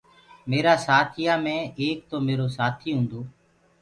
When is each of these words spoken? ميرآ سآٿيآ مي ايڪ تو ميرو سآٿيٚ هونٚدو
ميرآ 0.49 0.73
سآٿيآ 0.85 1.33
مي 1.43 1.57
ايڪ 1.79 1.97
تو 2.09 2.17
ميرو 2.27 2.47
سآٿيٚ 2.57 2.95
هونٚدو 2.95 3.21